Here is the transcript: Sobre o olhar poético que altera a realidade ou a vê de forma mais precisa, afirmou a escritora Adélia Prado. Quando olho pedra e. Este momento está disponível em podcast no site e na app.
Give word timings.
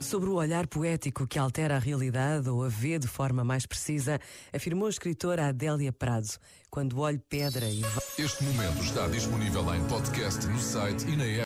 Sobre 0.00 0.28
o 0.28 0.34
olhar 0.34 0.66
poético 0.66 1.26
que 1.26 1.38
altera 1.38 1.76
a 1.76 1.78
realidade 1.78 2.48
ou 2.48 2.62
a 2.62 2.68
vê 2.68 2.98
de 2.98 3.08
forma 3.08 3.42
mais 3.42 3.66
precisa, 3.66 4.20
afirmou 4.52 4.86
a 4.86 4.90
escritora 4.90 5.48
Adélia 5.48 5.92
Prado. 5.92 6.28
Quando 6.70 6.98
olho 6.98 7.20
pedra 7.28 7.66
e. 7.66 7.82
Este 8.18 8.44
momento 8.44 8.82
está 8.82 9.08
disponível 9.08 9.74
em 9.74 9.82
podcast 9.84 10.46
no 10.46 10.58
site 10.58 11.06
e 11.08 11.16
na 11.16 11.24
app. 11.24 11.44